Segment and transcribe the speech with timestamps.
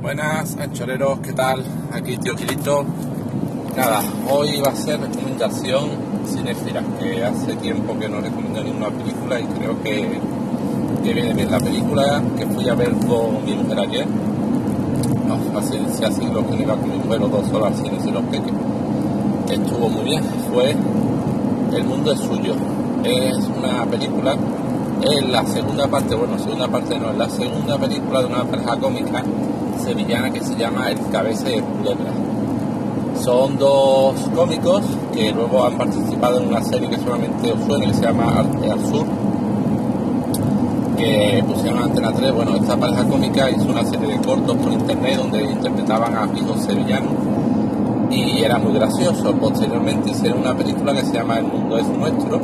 [0.00, 1.64] Buenas, anchoreros, ¿qué tal?
[1.92, 2.84] Aquí Tío Quilito.
[3.76, 5.90] Nada, hoy va a ser recomendación
[6.24, 10.20] cinéfila, que hace tiempo que no recomiendo ninguna película y creo que,
[11.02, 11.50] que viene bien.
[11.50, 14.06] La película que fui a ver con mi mujer ayer,
[15.26, 18.14] no, hace, hace lo que no iba con mi mujer dos solos al cine sin
[18.14, 18.52] los peques,
[19.50, 20.22] estuvo muy bien,
[20.52, 20.76] fue
[21.76, 22.54] El mundo es suyo.
[23.04, 24.36] Es una película
[25.02, 28.76] es la segunda parte, bueno, segunda parte no, es la segunda película de una pareja
[28.76, 29.22] cómica
[29.82, 32.12] sevillana que se llama El Cabeza de Culebra.
[33.22, 34.82] Son dos cómicos
[35.12, 38.70] que luego han participado en una serie que solamente os suena, que se llama Arte
[38.70, 39.06] al Sur,
[40.96, 42.32] que pusieron Antena 3.
[42.32, 46.62] Bueno, esta pareja cómica hizo una serie de cortos por internet donde interpretaban a hijos
[46.62, 47.12] sevillanos
[48.10, 49.32] y era muy gracioso.
[49.34, 52.40] Posteriormente hicieron una película que se llama El Mundo es Nuestro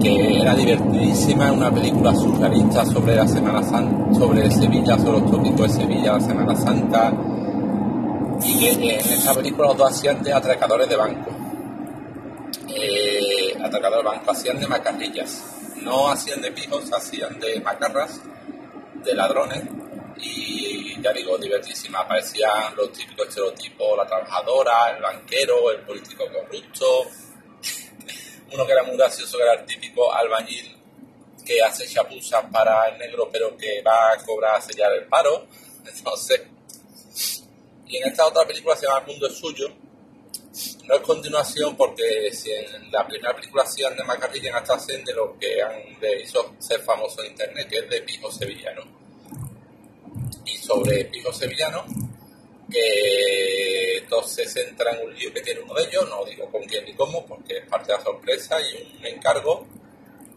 [0.00, 5.60] que era divertidísima, una película surrealista sobre la Semana Santa, sobre Sevilla, sobre los tópicos
[5.62, 7.12] de Sevilla, la Semana Santa,
[8.42, 11.30] y que en esa película los dos hacían de atracadores de banco.
[12.68, 15.44] Eh, atracadores de banco, hacían de macarrillas,
[15.82, 18.20] no hacían de pijos, hacían de macarras,
[19.04, 19.62] de ladrones,
[20.18, 26.86] y ya digo, divertísima, aparecían los típicos estereotipos, la trabajadora, el banquero, el político corrupto,
[28.52, 30.76] uno que era muy gracioso, que era el típico albañil
[31.44, 35.46] que hace chapuzas para el negro, pero que va a cobrar a sellar el paro.
[35.86, 36.42] Entonces,
[37.86, 39.68] y en esta otra película se llama El mundo es suyo.
[40.84, 45.14] No es continuación porque si en la primera película hacían de Macarrilla en esta de
[45.14, 48.82] lo que han, le hizo ser famoso en internet, que es de Pijo Sevillano.
[50.44, 51.84] Y sobre Pijo Sevillano,
[52.70, 56.84] que entonces entra en un lío que tiene uno de ellos, no digo con quién
[56.84, 59.66] ni cómo, porque es parte de la sorpresa y un encargo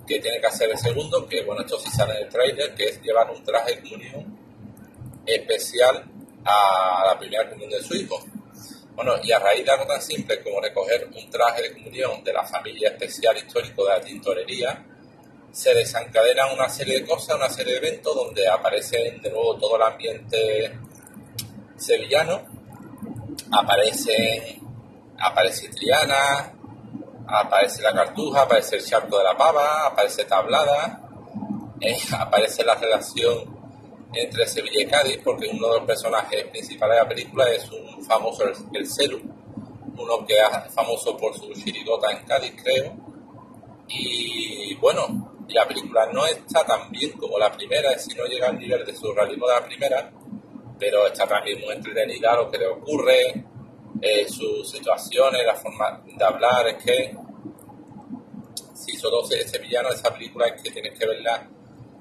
[0.07, 2.85] que tiene que hacer el segundo, que bueno, esto sí sale en el trailer, que
[2.85, 4.39] es llevar un traje de comunión
[5.25, 6.03] especial
[6.43, 8.23] a la primera comunión de su hijo.
[8.95, 12.33] Bueno, y a raíz de algo tan simple como recoger un traje de comunión de
[12.33, 14.85] la familia especial histórico de la tintorería,
[15.51, 19.77] se desencadenan una serie de cosas, una serie de eventos donde aparecen de nuevo todo
[19.77, 20.77] el ambiente
[21.79, 22.41] sevillano,
[23.51, 24.59] aparece,
[25.17, 26.53] aparece Triana,
[27.27, 31.01] aparece la cartuja, aparece el charco de la pava, aparece Tablada,
[31.81, 33.57] eh, aparece la relación
[34.13, 38.03] entre Sevilla y Cádiz, porque uno de los personajes principales de la película es un
[38.03, 39.19] famoso, el, Celu,
[39.97, 42.95] uno que es famoso por su chirigota en Cádiz, creo.
[43.87, 48.57] Y bueno, la película no está tan bien como la primera, si no llega al
[48.57, 50.11] nivel de su realismo de la primera,
[50.79, 53.43] pero está también muy entretenida lo que le ocurre,
[54.01, 57.15] eh, sus situaciones, la forma de hablar, es que
[58.73, 61.47] si solo ese villano de esa película es que tienes que verla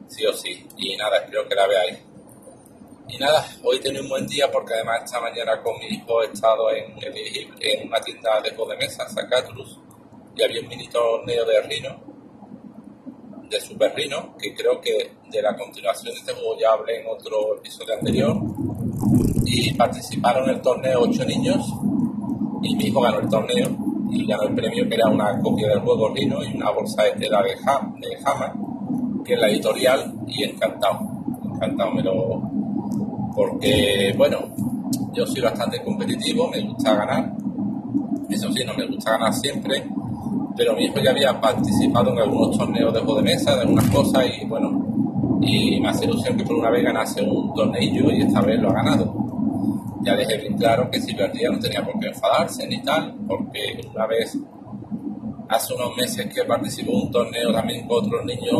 [0.06, 1.98] sí o sí, y nada, espero que la veáis.
[3.08, 6.26] Y nada, hoy tengo un buen día porque además esta mañana con mi hijo he
[6.26, 9.78] estado en, en una tienda de juegos de mesa, Sacatrus,
[10.36, 12.07] y había un mini torneo de Rino,
[13.50, 17.06] de Super Rino, que creo que de la continuación de este juego ya hablé en
[17.09, 18.36] otro episodio anterior,
[19.44, 21.66] y participaron en el torneo ocho niños
[22.62, 23.69] y mi hijo ganó el torneo
[24.10, 27.12] y ganó el premio que era una copia del juego Rino y una bolsa de
[27.12, 28.54] tela de, Hama,
[29.25, 31.00] que es la editorial y encantado,
[31.44, 32.42] encantado me lo...
[33.34, 34.38] porque bueno,
[35.12, 37.32] yo soy bastante competitivo, me gusta ganar,
[38.28, 39.87] eso sí, no me gusta ganar siempre,
[40.58, 43.88] pero mi hijo ya había participado en algunos torneos de juego de mesa, de algunas
[43.91, 48.22] cosas y bueno, y me hace ilusión que por una vez ganase un torneo y
[48.22, 49.14] esta vez lo ha ganado.
[50.02, 53.80] Ya dejé bien claro que si perdía no tenía por qué enfadarse ni tal, porque
[53.94, 54.36] una vez,
[55.48, 58.54] hace unos meses que participó en un torneo también con otros niños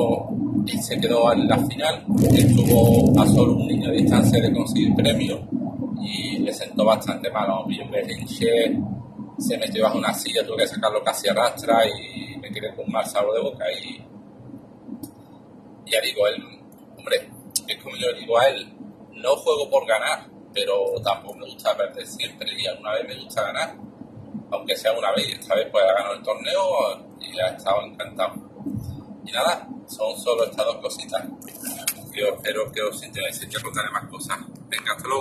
[0.67, 4.95] y se quedó en la final, estuvo a solo un niño de distancia de conseguir
[4.95, 5.41] premio
[6.01, 7.91] y le sentó bastante mal, vi un
[9.39, 12.87] se metió bajo una silla, tuve que sacarlo casi a rastra y me quedé con
[12.87, 14.05] un mal sabor de boca y
[15.91, 16.45] ya digo, él,
[16.97, 17.31] hombre,
[17.67, 18.73] es como yo digo a él,
[19.13, 23.43] no juego por ganar, pero tampoco me gusta perder siempre y alguna vez me gusta
[23.43, 23.77] ganar,
[24.51, 28.35] aunque sea una vez, esta vez pues ha ganado el torneo y ha estado encantado.
[29.25, 31.23] Y nada, son solo estas dos cositas.
[32.13, 34.39] Yo espero que os intereséis que contaré más cosas.
[34.69, 35.17] Venga, hasta luego.